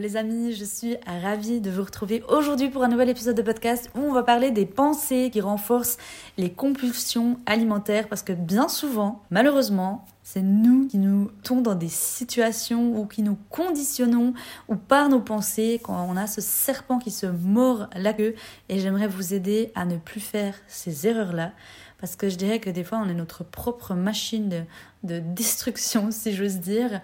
Les 0.00 0.16
amis, 0.16 0.54
je 0.54 0.64
suis 0.64 0.96
ravie 1.06 1.60
de 1.60 1.70
vous 1.70 1.82
retrouver 1.82 2.22
aujourd'hui 2.28 2.70
pour 2.70 2.82
un 2.82 2.88
nouvel 2.88 3.10
épisode 3.10 3.36
de 3.36 3.42
podcast 3.42 3.90
où 3.94 4.00
on 4.00 4.12
va 4.12 4.22
parler 4.22 4.50
des 4.50 4.64
pensées 4.64 5.28
qui 5.30 5.42
renforcent 5.42 5.98
les 6.38 6.50
compulsions 6.50 7.38
alimentaires 7.44 8.08
parce 8.08 8.22
que 8.22 8.32
bien 8.32 8.68
souvent, 8.68 9.22
malheureusement, 9.30 10.06
c'est 10.22 10.40
nous 10.40 10.86
qui 10.86 10.96
nous 10.96 11.30
tombons 11.42 11.60
dans 11.60 11.74
des 11.74 11.88
situations 11.88 12.98
ou 12.98 13.04
qui 13.04 13.22
nous 13.22 13.36
conditionnons 13.50 14.32
ou 14.68 14.76
par 14.76 15.10
nos 15.10 15.20
pensées 15.20 15.80
quand 15.82 16.06
on 16.08 16.16
a 16.16 16.26
ce 16.26 16.40
serpent 16.40 16.98
qui 16.98 17.10
se 17.10 17.26
mord 17.26 17.88
la 17.94 18.14
queue 18.14 18.34
et 18.70 18.78
j'aimerais 18.78 19.06
vous 19.06 19.34
aider 19.34 19.70
à 19.74 19.84
ne 19.84 19.98
plus 19.98 20.20
faire 20.20 20.54
ces 20.66 21.08
erreurs-là 21.08 21.52
parce 22.00 22.16
que 22.16 22.30
je 22.30 22.36
dirais 22.36 22.60
que 22.60 22.70
des 22.70 22.84
fois 22.84 22.98
on 23.04 23.08
est 23.10 23.14
notre 23.14 23.44
propre 23.44 23.94
machine 23.94 24.48
de, 24.48 24.62
de 25.02 25.18
destruction, 25.18 26.10
si 26.10 26.34
j'ose 26.34 26.56
dire, 26.56 27.00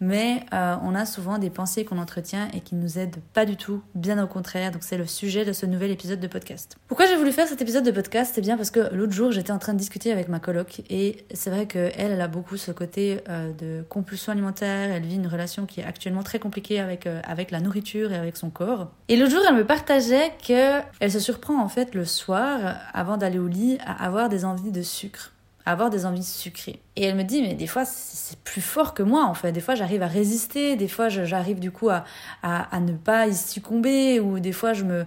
mais 0.00 0.44
euh, 0.52 0.76
on 0.82 0.94
a 0.94 1.04
souvent 1.04 1.38
des 1.38 1.50
pensées 1.50 1.84
qu'on 1.84 1.98
entretient 1.98 2.48
et 2.54 2.60
qui 2.60 2.74
nous 2.74 2.98
aident 2.98 3.18
pas 3.34 3.44
du 3.44 3.56
tout, 3.56 3.82
bien 3.94 4.22
au 4.22 4.26
contraire. 4.26 4.70
Donc 4.70 4.82
c'est 4.82 4.96
le 4.96 5.06
sujet 5.06 5.44
de 5.44 5.52
ce 5.52 5.66
nouvel 5.66 5.90
épisode 5.90 6.20
de 6.20 6.26
podcast. 6.28 6.76
Pourquoi 6.86 7.06
j'ai 7.06 7.16
voulu 7.16 7.32
faire 7.32 7.48
cet 7.48 7.60
épisode 7.60 7.84
de 7.84 7.90
podcast? 7.90 8.32
C'est 8.34 8.40
bien 8.40 8.56
parce 8.56 8.70
que 8.70 8.94
l'autre 8.94 9.12
jour 9.12 9.32
j'étais 9.32 9.50
en 9.50 9.58
train 9.58 9.72
de 9.72 9.78
discuter 9.78 10.12
avec 10.12 10.28
ma 10.28 10.38
coloc 10.38 10.82
et 10.88 11.24
c'est 11.34 11.50
vrai 11.50 11.66
qu'elle, 11.66 11.92
elle 11.96 12.20
a 12.20 12.28
beaucoup 12.28 12.56
ce 12.56 12.70
côté 12.70 13.20
euh, 13.28 13.52
de 13.52 13.84
compulsion 13.88 14.32
alimentaire. 14.32 14.90
Elle 14.90 15.04
vit 15.04 15.16
une 15.16 15.26
relation 15.26 15.66
qui 15.66 15.80
est 15.80 15.84
actuellement 15.84 16.22
très 16.22 16.38
compliquée 16.38 16.78
avec 16.78 17.06
euh, 17.06 17.20
avec 17.24 17.50
la 17.50 17.60
nourriture 17.60 18.12
et 18.12 18.16
avec 18.16 18.36
son 18.36 18.50
corps. 18.50 18.92
Et 19.08 19.16
l'autre 19.16 19.32
jour 19.32 19.42
elle 19.48 19.56
me 19.56 19.66
partageait 19.66 20.32
que 20.46 20.80
elle 21.00 21.10
se 21.10 21.20
surprend 21.20 21.60
en 21.60 21.68
fait 21.68 21.94
le 21.94 22.04
soir 22.04 22.76
avant 22.94 23.16
d'aller 23.16 23.38
au 23.38 23.48
lit 23.48 23.78
à 23.84 24.04
avoir 24.04 24.28
des 24.28 24.44
envies 24.44 24.70
de 24.70 24.82
sucre 24.82 25.32
avoir 25.70 25.90
des 25.90 26.06
envies 26.06 26.24
sucrées. 26.24 26.80
Et 26.96 27.04
elle 27.04 27.16
me 27.16 27.22
dit, 27.22 27.42
mais 27.42 27.54
des 27.54 27.66
fois, 27.66 27.84
c'est 27.84 28.38
plus 28.40 28.60
fort 28.60 28.94
que 28.94 29.02
moi, 29.02 29.24
en 29.24 29.34
fait. 29.34 29.52
Des 29.52 29.60
fois, 29.60 29.74
j'arrive 29.74 30.02
à 30.02 30.06
résister, 30.06 30.76
des 30.76 30.88
fois, 30.88 31.08
j'arrive 31.08 31.60
du 31.60 31.70
coup 31.70 31.88
à, 31.90 32.04
à, 32.42 32.80
ne 32.80 32.92
pas 32.92 33.26
y 33.26 33.34
succomber, 33.34 34.20
ou 34.20 34.40
des 34.40 34.52
fois, 34.52 34.72
je 34.72 34.84
me, 34.84 35.06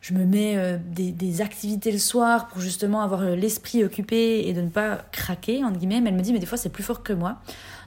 je 0.00 0.14
me 0.14 0.24
mets 0.24 0.56
euh, 0.56 0.78
des, 0.80 1.12
des, 1.12 1.40
activités 1.40 1.92
le 1.92 1.98
soir 1.98 2.48
pour 2.48 2.60
justement 2.60 3.02
avoir 3.02 3.22
l'esprit 3.22 3.84
occupé 3.84 4.48
et 4.48 4.52
de 4.52 4.62
ne 4.62 4.70
pas 4.70 4.98
craquer, 5.12 5.64
entre 5.64 5.78
guillemets. 5.78 6.00
Mais 6.00 6.10
elle 6.10 6.16
me 6.16 6.22
dit, 6.22 6.32
mais 6.32 6.38
des 6.38 6.46
fois, 6.46 6.58
c'est 6.58 6.72
plus 6.72 6.84
fort 6.84 7.02
que 7.02 7.12
moi. 7.12 7.38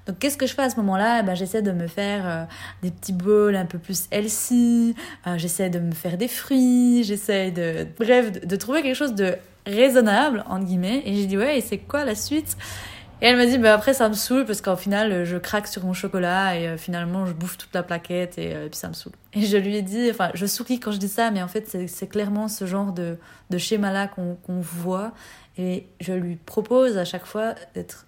Donc, 0.08 0.20
qu'est-ce 0.20 0.38
que 0.38 0.48
je 0.48 0.54
fais 0.54 0.64
à 0.64 0.70
ce 0.70 0.78
moment-là? 0.78 1.20
Eh 1.20 1.24
ben, 1.24 1.36
J'essaie 1.36 1.62
de 1.62 1.72
me 1.72 1.88
faire 1.88 2.28
euh, 2.28 2.44
des 2.82 2.92
petits 2.92 3.14
bowls 3.14 3.56
un 3.56 3.66
peu 3.66 3.78
plus 3.78 4.08
healthy, 4.12 4.96
euh, 5.28 5.38
j'essaie 5.38 5.70
de 5.70 5.80
me 5.80 5.92
faire 5.92 6.18
des 6.18 6.28
fruits, 6.28 7.04
j'essaie 7.04 7.52
de... 7.52 7.88
Bref, 8.00 8.32
de, 8.32 8.56
trouver 8.56 8.82
quelque 8.82 8.96
chose 8.96 9.14
de 9.14 9.36
raisonnable, 9.66 10.44
entre 10.48 10.66
guillemets. 10.66 11.04
Et 11.06 11.16
j'ai 11.16 11.26
dit, 11.26 11.38
ouais, 11.38 11.60
et 11.60 11.62
c'est 11.62 11.78
quoi 11.78 12.04
la 12.04 12.16
suite? 12.16 12.58
Et 13.22 13.28
elle 13.28 13.38
m'a 13.38 13.46
dit, 13.46 13.60
bah 13.60 13.76
après, 13.76 13.94
ça 13.94 14.10
me 14.10 14.16
saoule 14.16 14.46
parce 14.46 14.62
qu'en 14.62 14.76
final, 14.76 15.26
je 15.26 15.38
craque 15.38 15.68
sur 15.68 15.86
mon 15.86 15.94
chocolat 15.94 16.58
et 16.58 16.68
euh, 16.68 16.78
finalement, 16.78 17.28
je 17.28 17.34
bouffe 17.34 17.56
toute 17.56 17.74
la 17.76 17.84
plaquette 17.84 18.40
et, 18.40 18.56
puis 18.72 18.80
ça 18.80 18.88
me 18.88 18.94
saoule. 18.94 19.14
Et 19.34 19.46
je 19.46 19.58
lui 19.58 19.76
ai 19.76 19.84
dit, 19.84 20.10
enfin, 20.10 20.32
je 20.34 20.48
souris 20.48 20.80
quand 20.80 20.92
je 20.92 20.98
dis 20.98 21.08
ça, 21.08 21.30
mais 21.30 21.44
en 21.44 21.48
fait, 21.48 21.78
c'est 21.88 22.08
clairement 22.08 22.48
ce 22.48 22.66
genre 22.66 22.92
de, 22.92 23.18
de 23.52 23.58
schéma-là 23.60 24.08
qu'on 24.08 24.60
voit. 24.62 25.12
Et 25.58 25.86
je 26.00 26.14
lui 26.14 26.38
propose 26.38 26.98
à 26.98 27.06
chaque 27.06 27.26
fois 27.26 27.54
d'être 27.76 28.08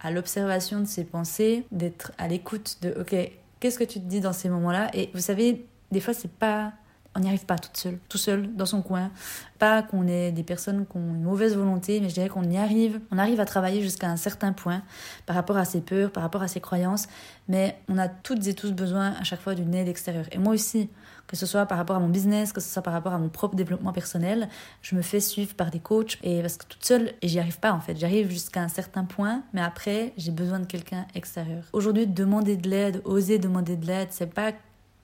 à 0.00 0.10
l'observation 0.10 0.80
de 0.80 0.86
ses 0.86 1.04
pensées, 1.04 1.64
d'être 1.72 2.12
à 2.18 2.28
l'écoute 2.28 2.78
de, 2.82 2.94
ok, 3.00 3.14
qu'est-ce 3.60 3.78
que 3.78 3.84
tu 3.84 4.00
te 4.00 4.06
dis 4.06 4.20
dans 4.20 4.32
ces 4.32 4.48
moments-là? 4.48 4.90
Et 4.94 5.10
vous 5.14 5.20
savez, 5.20 5.66
des 5.90 6.00
fois, 6.00 6.14
c'est 6.14 6.30
pas 6.30 6.72
on 7.18 7.22
n'y 7.22 7.28
arrive 7.28 7.46
pas 7.46 7.58
toute 7.58 7.76
seule, 7.76 7.98
tout 8.08 8.18
seul, 8.18 8.54
dans 8.54 8.66
son 8.66 8.80
coin. 8.80 9.10
Pas 9.58 9.82
qu'on 9.82 10.06
est 10.06 10.30
des 10.30 10.44
personnes 10.44 10.86
qui 10.86 10.96
ont 10.96 11.14
une 11.14 11.22
mauvaise 11.22 11.56
volonté, 11.56 12.00
mais 12.00 12.08
je 12.08 12.14
dirais 12.14 12.28
qu'on 12.28 12.44
y 12.44 12.56
arrive. 12.56 13.00
On 13.10 13.18
arrive 13.18 13.40
à 13.40 13.44
travailler 13.44 13.82
jusqu'à 13.82 14.08
un 14.08 14.16
certain 14.16 14.52
point 14.52 14.82
par 15.26 15.34
rapport 15.34 15.56
à 15.56 15.64
ses 15.64 15.80
peurs, 15.80 16.12
par 16.12 16.22
rapport 16.22 16.42
à 16.42 16.48
ses 16.48 16.60
croyances, 16.60 17.08
mais 17.48 17.76
on 17.88 17.98
a 17.98 18.08
toutes 18.08 18.46
et 18.46 18.54
tous 18.54 18.72
besoin 18.72 19.14
à 19.20 19.24
chaque 19.24 19.40
fois 19.40 19.56
d'une 19.56 19.74
aide 19.74 19.88
extérieure. 19.88 20.26
Et 20.30 20.38
moi 20.38 20.54
aussi, 20.54 20.90
que 21.26 21.36
ce 21.36 21.44
soit 21.44 21.66
par 21.66 21.76
rapport 21.76 21.96
à 21.96 22.00
mon 22.00 22.08
business, 22.08 22.52
que 22.52 22.60
ce 22.60 22.68
soit 22.68 22.82
par 22.82 22.92
rapport 22.92 23.12
à 23.12 23.18
mon 23.18 23.28
propre 23.28 23.56
développement 23.56 23.92
personnel, 23.92 24.48
je 24.80 24.94
me 24.94 25.02
fais 25.02 25.20
suivre 25.20 25.54
par 25.54 25.70
des 25.70 25.80
coachs 25.80 26.18
et 26.22 26.40
parce 26.40 26.56
que 26.56 26.66
toute 26.66 26.84
seule, 26.84 27.12
et 27.20 27.28
j'y 27.28 27.40
arrive 27.40 27.58
pas 27.58 27.72
en 27.72 27.80
fait, 27.80 27.96
j'arrive 27.96 28.30
jusqu'à 28.30 28.62
un 28.62 28.68
certain 28.68 29.04
point, 29.04 29.42
mais 29.52 29.60
après, 29.60 30.12
j'ai 30.16 30.30
besoin 30.30 30.60
de 30.60 30.66
quelqu'un 30.66 31.06
extérieur. 31.14 31.64
Aujourd'hui, 31.72 32.06
demander 32.06 32.56
de 32.56 32.70
l'aide, 32.70 33.02
oser 33.04 33.38
demander 33.38 33.76
de 33.76 33.86
l'aide, 33.86 34.08
c'est 34.10 34.32
pas 34.32 34.52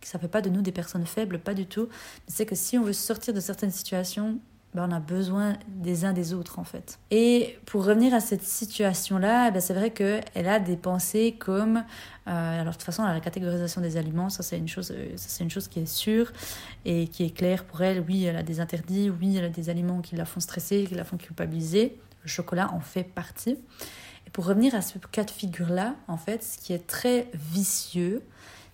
ça 0.09 0.19
fait 0.19 0.28
pas 0.28 0.41
de 0.41 0.50
nous 0.50 0.62
des 0.62 0.72
personnes 0.72 1.06
faibles, 1.06 1.38
pas 1.38 1.54
du 1.54 1.66
tout. 1.66 1.88
C'est 2.26 2.47
que 2.47 2.54
si 2.54 2.78
on 2.78 2.82
veut 2.82 2.92
sortir 2.92 3.34
de 3.34 3.41
certaines 3.41 3.70
situations, 3.70 4.38
ben 4.75 4.88
on 4.91 4.92
a 4.92 4.98
besoin 4.98 5.54
des 5.69 6.04
uns 6.04 6.12
des 6.12 6.34
autres 6.34 6.59
en 6.59 6.65
fait. 6.65 6.98
Et 7.10 7.56
pour 7.65 7.84
revenir 7.84 8.12
à 8.12 8.20
cette 8.20 8.43
situation-là, 8.43 9.50
ben 9.53 9.60
c'est 9.60 9.75
vrai 9.75 9.91
qu'elle 9.91 10.48
a 10.48 10.59
des 10.59 10.76
pensées 10.76 11.37
comme, 11.38 11.84
euh, 12.26 12.60
alors 12.60 12.72
de 12.72 12.78
toute 12.78 12.82
façon 12.82 13.04
la 13.04 13.20
catégorisation 13.20 13.81
des 13.81 13.97
aliments, 13.97 14.31
ça 14.31 14.43
c'est 14.43 14.59
une 14.59 14.69
chose, 14.69 14.91
euh, 14.91 15.12
c'est 15.16 15.44
une 15.44 15.50
chose 15.50 15.69
qui 15.69 15.81
est 15.81 15.87
sûre 15.87 16.32
et 16.84 17.06
qui 17.06 17.25
est 17.25 17.31
claire 17.31 17.64
pour 17.64 17.82
elle. 17.82 18.00
Oui, 18.00 18.25
elle 18.25 18.37
a 18.37 18.43
des 18.43 18.59
interdits, 18.59 19.10
oui, 19.10 19.37
elle 19.37 19.44
a 19.44 19.48
des 19.48 19.70
aliments 19.70 20.00
qui 20.00 20.16
la 20.16 20.25
font 20.25 20.41
stresser, 20.41 20.84
qui 20.88 20.97
la 20.97 21.04
font 21.04 21.16
culpabiliser. 21.16 21.98
Le 22.22 22.28
chocolat 22.28 22.72
en 22.72 22.81
fait 22.81 23.04
partie. 23.04 23.59
Et 24.26 24.31
pour 24.31 24.47
revenir 24.47 24.75
à 24.75 24.82
ce 24.82 24.98
cas 24.98 25.25
de 25.25 25.31
figure-là, 25.31 25.94
en 26.09 26.16
fait, 26.16 26.43
ce 26.43 26.59
qui 26.59 26.72
est 26.72 26.87
très 26.87 27.28
vicieux, 27.34 28.22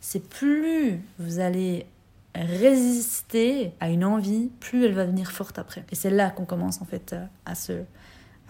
c'est 0.00 0.28
plus 0.28 1.00
vous 1.18 1.40
allez 1.40 1.86
résister 2.34 3.72
à 3.80 3.90
une 3.90 4.04
envie, 4.04 4.50
plus 4.60 4.84
elle 4.84 4.94
va 4.94 5.04
venir 5.04 5.30
forte 5.30 5.58
après. 5.58 5.84
Et 5.90 5.94
c'est 5.94 6.10
là 6.10 6.30
qu'on 6.30 6.44
commence 6.44 6.80
en 6.80 6.84
fait 6.84 7.14
à 7.44 7.54
se 7.54 7.82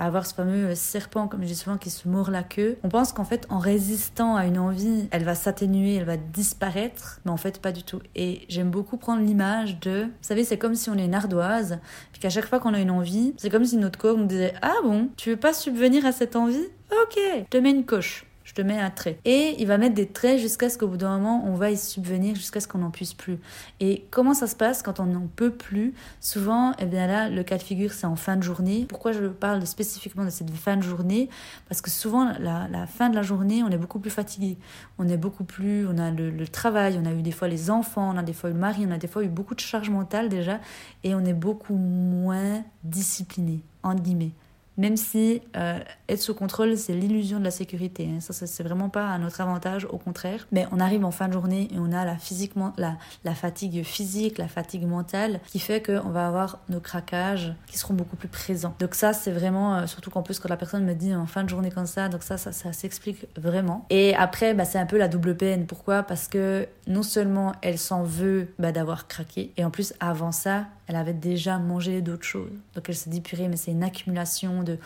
à 0.00 0.06
avoir 0.06 0.24
ce 0.24 0.32
fameux 0.32 0.74
serpent, 0.74 1.28
comme 1.28 1.42
je 1.42 1.48
dis 1.48 1.54
souvent, 1.54 1.76
qui 1.76 1.90
se 1.90 2.08
mord 2.08 2.30
la 2.30 2.42
queue. 2.42 2.78
On 2.82 2.88
pense 2.88 3.12
qu'en 3.12 3.24
fait, 3.24 3.46
en 3.50 3.58
résistant 3.58 4.34
à 4.34 4.46
une 4.46 4.58
envie, 4.58 5.06
elle 5.10 5.24
va 5.24 5.34
s'atténuer, 5.34 5.96
elle 5.96 6.06
va 6.06 6.16
disparaître, 6.16 7.20
mais 7.26 7.30
en 7.30 7.36
fait, 7.36 7.60
pas 7.60 7.70
du 7.70 7.82
tout. 7.82 8.00
Et 8.16 8.46
j'aime 8.48 8.70
beaucoup 8.70 8.96
prendre 8.96 9.22
l'image 9.22 9.78
de, 9.80 10.04
vous 10.04 10.10
savez, 10.22 10.44
c'est 10.44 10.56
comme 10.56 10.74
si 10.74 10.88
on 10.88 10.96
est 10.96 11.04
une 11.04 11.14
ardoise, 11.14 11.80
puis 12.12 12.20
qu'à 12.22 12.30
chaque 12.30 12.46
fois 12.46 12.60
qu'on 12.60 12.72
a 12.72 12.80
une 12.80 12.90
envie, 12.90 13.34
c'est 13.36 13.50
comme 13.50 13.66
si 13.66 13.76
notre 13.76 13.98
corps 13.98 14.16
nous 14.16 14.24
disait, 14.24 14.54
ah 14.62 14.76
bon, 14.82 15.10
tu 15.18 15.28
veux 15.28 15.36
pas 15.36 15.52
subvenir 15.52 16.06
à 16.06 16.12
cette 16.12 16.34
envie? 16.34 16.68
Ok, 16.90 17.18
je 17.18 17.44
te 17.50 17.58
mets 17.58 17.70
une 17.70 17.84
coche 17.84 18.24
je 18.50 18.54
te 18.56 18.62
mets 18.62 18.80
un 18.80 18.90
trait. 18.90 19.16
Et 19.24 19.54
il 19.60 19.66
va 19.68 19.78
mettre 19.78 19.94
des 19.94 20.08
traits 20.08 20.40
jusqu'à 20.40 20.68
ce 20.68 20.76
qu'au 20.76 20.88
bout 20.88 20.96
d'un 20.96 21.18
moment, 21.18 21.44
on 21.46 21.54
va 21.54 21.70
y 21.70 21.76
subvenir, 21.76 22.34
jusqu'à 22.34 22.58
ce 22.58 22.66
qu'on 22.66 22.78
n'en 22.78 22.90
puisse 22.90 23.14
plus. 23.14 23.38
Et 23.78 24.06
comment 24.10 24.34
ça 24.34 24.48
se 24.48 24.56
passe 24.56 24.82
quand 24.82 24.98
on 24.98 25.06
n'en 25.06 25.28
peut 25.28 25.52
plus? 25.52 25.94
Souvent, 26.18 26.72
eh 26.80 26.86
bien 26.86 27.06
là, 27.06 27.28
le 27.28 27.44
cas 27.44 27.58
de 27.58 27.62
figure, 27.62 27.92
c'est 27.92 28.08
en 28.08 28.16
fin 28.16 28.36
de 28.36 28.42
journée. 28.42 28.86
Pourquoi 28.88 29.12
je 29.12 29.26
parle 29.26 29.64
spécifiquement 29.68 30.24
de 30.24 30.30
cette 30.30 30.50
fin 30.50 30.76
de 30.76 30.82
journée? 30.82 31.30
Parce 31.68 31.80
que 31.80 31.90
souvent, 31.90 32.32
la, 32.40 32.86
fin 32.88 33.08
de 33.08 33.14
la 33.14 33.22
journée, 33.22 33.62
on 33.62 33.68
est 33.68 33.78
beaucoup 33.78 34.00
plus 34.00 34.10
fatigué. 34.10 34.58
On 34.98 35.06
est 35.06 35.16
beaucoup 35.16 35.44
plus... 35.44 35.86
On 35.86 35.96
a 35.98 36.10
le, 36.10 36.30
le, 36.30 36.48
travail, 36.48 36.98
on 37.00 37.06
a 37.06 37.12
eu 37.12 37.22
des 37.22 37.30
fois 37.30 37.46
les 37.46 37.70
enfants, 37.70 38.12
on 38.12 38.18
a 38.18 38.24
des 38.24 38.32
fois 38.32 38.50
eu 38.50 38.54
le 38.54 38.58
mari, 38.58 38.84
on 38.84 38.90
a 38.90 38.98
des 38.98 39.06
fois 39.06 39.22
eu 39.22 39.28
beaucoup 39.28 39.54
de 39.54 39.60
charge 39.60 39.90
mentale 39.90 40.28
déjà, 40.28 40.58
et 41.04 41.14
on 41.14 41.24
est 41.24 41.34
beaucoup 41.34 41.76
moins 41.76 42.64
discipliné, 42.82 43.60
entre 43.84 44.02
guillemets 44.02 44.32
même 44.76 44.96
si 44.96 45.42
euh, 45.56 45.78
être 46.08 46.22
sous 46.22 46.34
contrôle, 46.34 46.76
c'est 46.76 46.94
l'illusion 46.94 47.38
de 47.38 47.44
la 47.44 47.50
sécurité. 47.50 48.08
Hein. 48.10 48.20
Ça, 48.20 48.32
c'est 48.32 48.62
vraiment 48.62 48.88
pas 48.88 49.08
à 49.08 49.18
notre 49.18 49.40
avantage, 49.40 49.86
au 49.90 49.98
contraire. 49.98 50.46
Mais 50.52 50.66
on 50.72 50.80
arrive 50.80 51.04
en 51.04 51.10
fin 51.10 51.28
de 51.28 51.32
journée 51.32 51.68
et 51.72 51.78
on 51.78 51.92
a 51.92 52.04
la, 52.04 53.34
fatigue 53.34 53.82
physique, 53.84 54.38
la 54.38 54.48
fatigue 54.48 54.86
mentale, 54.86 55.40
qui 55.46 55.58
fait 55.58 55.82
qu'on 55.82 56.08
va 56.08 56.26
avoir 56.26 56.60
nos 56.68 56.80
craquages 56.80 57.52
qui 57.66 57.78
seront 57.78 57.94
beaucoup 57.94 58.16
plus 58.16 58.28
présents. 58.28 58.74
Donc 58.78 58.94
ça, 58.94 59.12
c'est 59.12 59.32
vraiment, 59.32 59.76
euh, 59.76 59.86
surtout 59.86 60.10
qu'en 60.10 60.22
plus, 60.22 60.38
quand 60.38 60.48
la 60.48 60.56
personne 60.56 60.84
me 60.84 60.94
dit 60.94 61.14
en 61.14 61.26
fin 61.26 61.44
de 61.44 61.48
journée 61.48 61.70
comme 61.70 61.86
ça, 61.86 62.08
donc 62.08 62.22
ça, 62.22 62.38
ça, 62.38 62.52
s'explique 62.72 63.26
vraiment. 63.36 63.84
Et 63.90 64.14
après, 64.14 64.54
bah, 64.54 64.64
c'est 64.64 64.78
un 64.78 64.86
peu 64.86 64.96
la 64.96 65.08
double 65.08 65.36
peine. 65.36 65.66
Pourquoi? 65.66 66.02
Parce 66.02 66.28
que 66.28 66.66
non 66.86 67.02
seulement 67.02 67.52
elle 67.62 67.78
s'en 67.78 68.02
veut 68.02 68.48
bah, 68.58 68.72
d'avoir 68.72 69.08
craqué, 69.08 69.52
et 69.56 69.64
en 69.64 69.70
plus, 69.70 69.92
avant 70.00 70.32
ça, 70.32 70.66
elle 70.90 70.96
avait 70.96 71.12
déjà 71.12 71.58
mangé 71.58 72.00
d'autres 72.02 72.24
choses. 72.24 72.50
Donc 72.74 72.88
elle 72.88 72.96
s'est 72.96 73.10
dit, 73.10 73.20
purée, 73.20 73.46
mais 73.46 73.56
c'est 73.56 73.70
une 73.70 73.84
accumulation 73.84 74.59
de, 74.62 74.78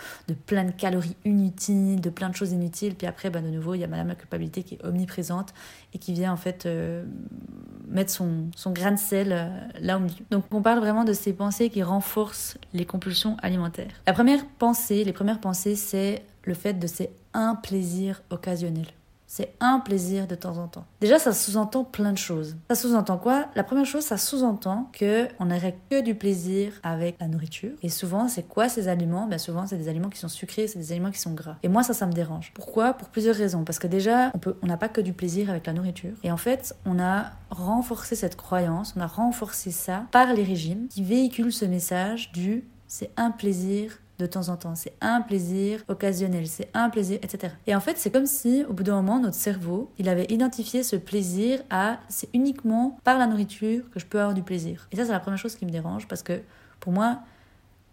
plein 0.46 0.64
de 0.64 0.70
calories 0.70 1.16
inutiles, 1.24 2.00
de 2.00 2.10
plein 2.10 2.28
de 2.28 2.34
choses 2.34 2.52
inutiles. 2.52 2.94
Puis 2.94 3.06
après, 3.06 3.30
bah, 3.30 3.40
de 3.40 3.48
nouveau, 3.48 3.74
il 3.74 3.80
y 3.80 3.84
a 3.84 3.86
Madame 3.86 4.08
la 4.08 4.14
culpabilité 4.14 4.62
qui 4.62 4.74
est 4.74 4.84
omniprésente 4.84 5.54
et 5.92 5.98
qui 5.98 6.12
vient 6.12 6.32
en 6.32 6.36
fait 6.36 6.66
euh, 6.66 7.04
mettre 7.88 8.10
son, 8.10 8.50
grain 8.66 8.92
de 8.92 8.98
sel 8.98 9.32
euh, 9.32 9.48
là 9.80 9.96
au 9.96 10.00
milieu. 10.00 10.24
Donc 10.30 10.44
on 10.50 10.62
parle 10.62 10.80
vraiment 10.80 11.04
de 11.04 11.12
ces 11.12 11.32
pensées 11.32 11.70
qui 11.70 11.82
renforcent 11.82 12.58
les 12.72 12.84
compulsions 12.84 13.36
alimentaires. 13.42 13.92
La 14.06 14.12
première 14.12 14.46
pensée, 14.58 15.04
les 15.04 15.12
premières 15.12 15.40
pensées, 15.40 15.76
c'est 15.76 16.24
le 16.44 16.54
fait 16.54 16.74
de 16.74 16.86
c'est 16.86 17.10
un 17.32 17.54
plaisir 17.54 18.22
occasionnel. 18.30 18.86
C'est 19.26 19.54
un 19.60 19.80
plaisir 19.80 20.26
de 20.26 20.34
temps 20.34 20.58
en 20.58 20.68
temps. 20.68 20.84
Déjà, 21.00 21.18
ça 21.18 21.32
sous-entend 21.32 21.84
plein 21.84 22.12
de 22.12 22.18
choses. 22.18 22.56
Ça 22.68 22.74
sous-entend 22.74 23.18
quoi? 23.18 23.46
La 23.54 23.64
première 23.64 23.86
chose, 23.86 24.04
ça 24.04 24.16
sous-entend 24.16 24.90
que 24.92 25.28
on 25.40 25.46
n'aurait 25.46 25.76
que 25.90 26.02
du 26.02 26.14
plaisir 26.14 26.72
avec 26.82 27.16
la 27.20 27.28
nourriture. 27.28 27.72
Et 27.82 27.88
souvent, 27.88 28.28
c'est 28.28 28.44
quoi 28.44 28.68
ces 28.68 28.88
aliments? 28.88 29.26
Bien 29.26 29.38
souvent, 29.38 29.66
c'est 29.66 29.76
des 29.76 29.88
aliments 29.88 30.10
qui 30.10 30.18
sont 30.18 30.28
sucrés, 30.28 30.68
c'est 30.68 30.78
des 30.78 30.92
aliments 30.92 31.10
qui 31.10 31.18
sont 31.18 31.32
gras. 31.32 31.56
Et 31.62 31.68
moi, 31.68 31.82
ça, 31.82 31.94
ça 31.94 32.06
me 32.06 32.12
dérange. 32.12 32.52
Pourquoi? 32.54 32.92
Pour 32.94 33.08
plusieurs 33.08 33.36
raisons. 33.36 33.64
Parce 33.64 33.78
que 33.78 33.86
déjà, 33.86 34.30
on 34.34 34.38
peut, 34.38 34.56
on 34.62 34.66
n'a 34.66 34.76
pas 34.76 34.88
que 34.88 35.00
du 35.00 35.12
plaisir 35.12 35.50
avec 35.50 35.66
la 35.66 35.72
nourriture. 35.72 36.14
Et 36.22 36.30
en 36.30 36.36
fait, 36.36 36.76
on 36.86 37.00
a 37.00 37.32
renforcé 37.50 38.14
cette 38.16 38.36
croyance, 38.36 38.94
on 38.96 39.00
a 39.00 39.06
renforcé 39.06 39.70
ça 39.70 40.04
par 40.10 40.32
les 40.32 40.44
régimes 40.44 40.88
qui 40.88 41.02
véhiculent 41.02 41.52
ce 41.52 41.64
message 41.64 42.32
du 42.32 42.64
c'est 42.86 43.10
un 43.16 43.30
plaisir 43.30 43.98
de 44.18 44.26
temps 44.26 44.48
en 44.48 44.56
temps. 44.56 44.74
C'est 44.74 44.94
un 45.00 45.20
plaisir 45.20 45.82
occasionnel, 45.88 46.46
c'est 46.46 46.68
un 46.74 46.90
plaisir, 46.90 47.18
etc. 47.22 47.52
Et 47.66 47.74
en 47.74 47.80
fait, 47.80 47.98
c'est 47.98 48.10
comme 48.10 48.26
si, 48.26 48.64
au 48.68 48.72
bout 48.72 48.82
d'un 48.82 48.94
moment, 48.94 49.18
notre 49.18 49.36
cerveau, 49.36 49.90
il 49.98 50.08
avait 50.08 50.26
identifié 50.28 50.82
ce 50.82 50.96
plaisir 50.96 51.60
à 51.70 51.98
c'est 52.08 52.28
uniquement 52.34 52.98
par 53.04 53.18
la 53.18 53.26
nourriture 53.26 53.90
que 53.90 53.98
je 53.98 54.06
peux 54.06 54.20
avoir 54.20 54.34
du 54.34 54.42
plaisir. 54.42 54.88
Et 54.92 54.96
ça, 54.96 55.04
c'est 55.04 55.12
la 55.12 55.20
première 55.20 55.38
chose 55.38 55.56
qui 55.56 55.66
me 55.66 55.70
dérange 55.70 56.06
parce 56.06 56.22
que 56.22 56.40
pour 56.80 56.92
moi, 56.92 57.20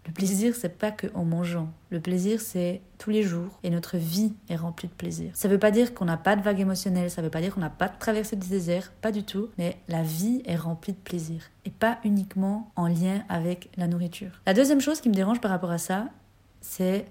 le 0.05 0.13
plaisir, 0.13 0.55
c'est 0.55 0.77
pas 0.77 0.91
que 0.91 1.07
en 1.13 1.23
mangeant. 1.25 1.69
Le 1.91 1.99
plaisir, 1.99 2.41
c'est 2.41 2.81
tous 2.97 3.11
les 3.11 3.21
jours. 3.23 3.59
Et 3.63 3.69
notre 3.69 3.97
vie 3.97 4.33
est 4.49 4.55
remplie 4.55 4.87
de 4.87 4.93
plaisir. 4.93 5.31
Ça 5.35 5.47
veut 5.47 5.59
pas 5.59 5.71
dire 5.71 5.93
qu'on 5.93 6.05
n'a 6.05 6.17
pas 6.17 6.35
de 6.35 6.41
vague 6.41 6.59
émotionnelle, 6.59 7.11
ça 7.11 7.21
veut 7.21 7.29
pas 7.29 7.41
dire 7.41 7.53
qu'on 7.53 7.61
n'a 7.61 7.69
pas 7.69 7.87
de 7.87 7.97
traversée 7.99 8.35
du 8.35 8.47
désert, 8.47 8.91
pas 9.01 9.11
du 9.11 9.23
tout. 9.23 9.49
Mais 9.57 9.77
la 9.87 10.01
vie 10.01 10.41
est 10.45 10.55
remplie 10.55 10.93
de 10.93 10.97
plaisir. 10.97 11.43
Et 11.65 11.69
pas 11.69 11.99
uniquement 12.03 12.71
en 12.75 12.87
lien 12.87 13.23
avec 13.29 13.69
la 13.77 13.87
nourriture. 13.87 14.41
La 14.47 14.53
deuxième 14.53 14.81
chose 14.81 15.01
qui 15.01 15.09
me 15.09 15.13
dérange 15.13 15.39
par 15.39 15.51
rapport 15.51 15.71
à 15.71 15.77
ça, 15.77 16.09
c'est 16.61 17.05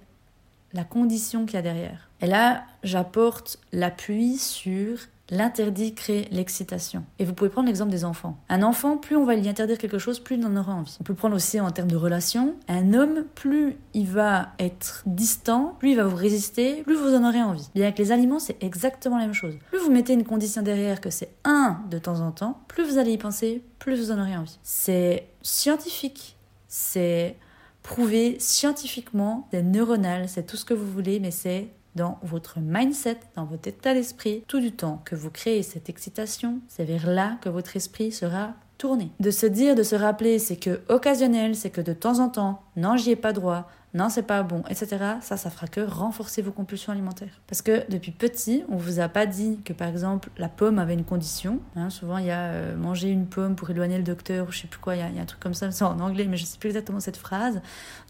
la 0.72 0.84
condition 0.84 1.46
qu'il 1.46 1.54
y 1.54 1.58
a 1.58 1.62
derrière. 1.62 2.10
Et 2.20 2.26
là, 2.26 2.64
j'apporte 2.82 3.58
l'appui 3.72 4.36
sur 4.36 4.98
L'interdit 5.30 5.94
crée 5.94 6.28
l'excitation. 6.30 7.04
Et 7.18 7.24
vous 7.24 7.34
pouvez 7.34 7.50
prendre 7.50 7.68
l'exemple 7.68 7.90
des 7.90 8.04
enfants. 8.04 8.38
Un 8.48 8.62
enfant, 8.62 8.96
plus 8.96 9.16
on 9.16 9.24
va 9.24 9.36
lui 9.36 9.48
interdire 9.48 9.78
quelque 9.78 9.98
chose, 9.98 10.20
plus 10.20 10.36
il 10.36 10.44
en 10.44 10.56
aura 10.56 10.74
envie. 10.74 10.96
On 11.00 11.04
peut 11.04 11.14
prendre 11.14 11.36
aussi 11.36 11.60
en 11.60 11.70
termes 11.70 11.90
de 11.90 11.96
relation. 11.96 12.54
Un 12.68 12.94
homme, 12.94 13.24
plus 13.34 13.76
il 13.94 14.06
va 14.06 14.50
être 14.58 15.02
distant, 15.06 15.76
plus 15.78 15.92
il 15.92 15.96
va 15.96 16.04
vous 16.04 16.16
résister, 16.16 16.82
plus 16.82 16.96
vous 16.96 17.14
en 17.14 17.26
aurez 17.26 17.42
envie. 17.42 17.68
Bien 17.74 17.84
avec 17.84 17.98
les 17.98 18.12
aliments, 18.12 18.38
c'est 18.38 18.62
exactement 18.62 19.18
la 19.18 19.24
même 19.24 19.34
chose. 19.34 19.54
Plus 19.68 19.78
vous 19.78 19.90
mettez 19.90 20.12
une 20.12 20.24
condition 20.24 20.62
derrière 20.62 21.00
que 21.00 21.10
c'est 21.10 21.30
un 21.44 21.80
de 21.90 21.98
temps 21.98 22.20
en 22.20 22.32
temps, 22.32 22.60
plus 22.68 22.84
vous 22.84 22.98
allez 22.98 23.12
y 23.12 23.18
penser, 23.18 23.62
plus 23.78 23.96
vous 23.96 24.10
en 24.10 24.20
aurez 24.20 24.36
envie. 24.36 24.58
C'est 24.62 25.28
scientifique. 25.42 26.36
C'est 26.68 27.36
prouvé 27.82 28.36
scientifiquement, 28.38 29.48
c'est 29.50 29.62
neuronal, 29.62 30.28
c'est 30.28 30.46
tout 30.46 30.56
ce 30.56 30.64
que 30.64 30.74
vous 30.74 30.86
voulez, 30.86 31.18
mais 31.18 31.30
c'est 31.30 31.68
dans 31.94 32.18
votre 32.22 32.58
mindset, 32.60 33.18
dans 33.36 33.44
votre 33.44 33.68
état 33.68 33.94
d'esprit, 33.94 34.44
tout 34.46 34.60
du 34.60 34.72
temps 34.72 35.02
que 35.04 35.14
vous 35.14 35.30
créez 35.30 35.62
cette 35.62 35.88
excitation, 35.88 36.60
c'est 36.68 36.84
vers 36.84 37.06
là 37.06 37.38
que 37.40 37.48
votre 37.48 37.76
esprit 37.76 38.12
sera 38.12 38.54
tourné. 38.78 39.10
De 39.20 39.30
se 39.30 39.46
dire, 39.46 39.74
de 39.74 39.82
se 39.82 39.96
rappeler, 39.96 40.38
c'est 40.38 40.56
que 40.56 40.80
occasionnel, 40.88 41.54
c'est 41.54 41.70
que 41.70 41.80
de 41.80 41.92
temps 41.92 42.18
en 42.18 42.28
temps, 42.28 42.62
non, 42.76 42.96
j'y 42.96 43.10
ai 43.10 43.16
pas 43.16 43.32
droit, 43.32 43.68
non, 43.92 44.08
c'est 44.08 44.22
pas 44.22 44.44
bon, 44.44 44.62
etc. 44.68 44.98
Ça, 45.20 45.36
ça 45.36 45.50
fera 45.50 45.66
que 45.66 45.80
renforcer 45.80 46.42
vos 46.42 46.52
compulsions 46.52 46.92
alimentaires. 46.92 47.40
Parce 47.48 47.60
que 47.60 47.90
depuis 47.90 48.12
petit, 48.12 48.62
on 48.68 48.76
vous 48.76 49.00
a 49.00 49.08
pas 49.08 49.26
dit 49.26 49.58
que 49.64 49.72
par 49.72 49.88
exemple 49.88 50.30
la 50.38 50.48
pomme 50.48 50.78
avait 50.78 50.94
une 50.94 51.04
condition. 51.04 51.58
Hein, 51.74 51.90
souvent, 51.90 52.18
il 52.18 52.26
y 52.26 52.30
a 52.30 52.52
euh, 52.52 52.76
manger 52.76 53.10
une 53.10 53.26
pomme 53.26 53.56
pour 53.56 53.68
éloigner 53.68 53.98
le 53.98 54.04
docteur 54.04 54.48
ou 54.48 54.52
je 54.52 54.60
sais 54.60 54.68
plus 54.68 54.78
quoi. 54.78 54.94
Il 54.94 55.00
y, 55.00 55.18
a 55.18 55.22
un 55.22 55.24
truc 55.24 55.40
comme 55.40 55.54
ça, 55.54 55.70
c'est 55.72 55.84
en 55.84 55.98
anglais, 55.98 56.26
mais 56.28 56.36
je 56.36 56.44
sais 56.44 56.58
plus 56.58 56.68
exactement 56.68 57.00
cette 57.00 57.16
phrase. 57.16 57.60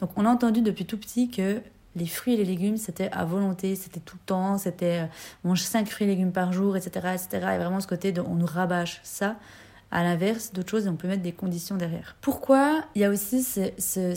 Donc, 0.01 0.11
on 0.17 0.27
a 0.27 0.29
entendu 0.29 0.61
depuis 0.61 0.85
tout 0.85 0.99
petit 0.99 1.31
que 1.31 1.63
les 1.97 2.07
fruits 2.07 2.35
et 2.35 2.37
les 2.37 2.45
légumes, 2.45 2.77
c'était 2.77 3.11
à 3.13 3.25
volonté, 3.25 3.75
c'était 3.75 4.01
tout 4.01 4.17
le 4.17 4.27
temps, 4.27 4.59
c'était 4.59 5.03
euh, 5.03 5.07
mange 5.45 5.63
5 5.63 5.89
fruits 5.89 6.07
et 6.07 6.11
légumes 6.11 6.33
par 6.33 6.53
jour, 6.53 6.77
etc., 6.77 7.15
etc. 7.15 7.29
Et 7.55 7.59
vraiment 7.59 7.81
ce 7.81 7.87
côté 7.87 8.13
de 8.13 8.21
on 8.21 8.35
nous 8.35 8.47
rabâche 8.47 9.01
ça. 9.03 9.37
À 9.93 10.05
l'inverse, 10.05 10.53
d'autres 10.53 10.71
choses, 10.71 10.87
et 10.87 10.89
on 10.89 10.95
peut 10.95 11.09
mettre 11.09 11.23
des 11.23 11.33
conditions 11.33 11.77
derrière. 11.77 12.15
Pourquoi 12.21 12.85
il 12.95 13.03
y 13.03 13.05
a 13.05 13.11
aussi 13.11 13.43
ce, 13.43 13.73
ce 13.79 14.15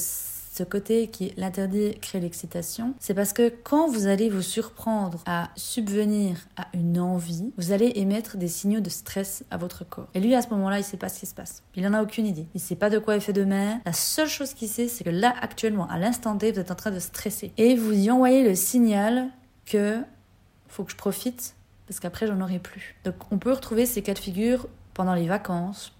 ce 0.53 0.63
côté 0.63 1.07
qui 1.07 1.33
l'interdit 1.35 1.95
crée 1.99 2.19
l'excitation, 2.19 2.93
c'est 2.99 3.15
parce 3.15 3.33
que 3.33 3.49
quand 3.49 3.89
vous 3.89 4.05
allez 4.05 4.29
vous 4.29 4.43
surprendre 4.43 5.19
à 5.25 5.49
subvenir 5.55 6.37
à 6.57 6.67
une 6.75 6.99
envie, 6.99 7.51
vous 7.57 7.71
allez 7.71 7.93
émettre 7.95 8.37
des 8.37 8.47
signaux 8.47 8.79
de 8.79 8.89
stress 8.89 9.43
à 9.49 9.57
votre 9.57 9.83
corps. 9.83 10.09
Et 10.13 10.19
lui, 10.19 10.35
à 10.35 10.43
ce 10.43 10.49
moment-là, 10.49 10.77
il 10.77 10.83
sait 10.83 10.97
pas 10.97 11.09
ce 11.09 11.19
qui 11.21 11.25
se 11.25 11.33
passe. 11.33 11.63
Il 11.75 11.81
n'en 11.81 11.93
a 11.93 12.03
aucune 12.03 12.27
idée. 12.27 12.45
Il 12.53 12.61
sait 12.61 12.75
pas 12.75 12.91
de 12.91 12.99
quoi 12.99 13.15
il 13.15 13.21
fait 13.21 13.33
demain. 13.33 13.81
La 13.83 13.93
seule 13.93 14.27
chose 14.27 14.53
qu'il 14.53 14.67
sait, 14.67 14.87
c'est 14.87 15.03
que 15.03 15.09
là, 15.09 15.33
actuellement, 15.41 15.89
à 15.89 15.97
l'instant 15.97 16.37
T, 16.37 16.51
vous 16.51 16.59
êtes 16.59 16.69
en 16.69 16.75
train 16.75 16.91
de 16.91 16.99
stresser. 16.99 17.51
Et 17.57 17.75
vous 17.75 17.91
y 17.91 18.11
envoyez 18.11 18.43
le 18.47 18.53
signal 18.53 19.29
que 19.65 20.03
faut 20.67 20.83
que 20.83 20.91
je 20.91 20.97
profite 20.97 21.55
parce 21.87 21.99
qu'après, 21.99 22.27
j'en 22.27 22.39
aurai 22.41 22.59
plus. 22.59 22.95
Donc, 23.05 23.15
on 23.31 23.39
peut 23.39 23.51
retrouver 23.51 23.87
ces 23.87 24.03
cas 24.03 24.13
de 24.13 24.19
figure 24.19 24.67
pendant 24.93 25.15
les 25.15 25.25
vacances, 25.25 25.93